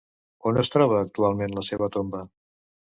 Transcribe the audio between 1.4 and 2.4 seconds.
la seva tomba?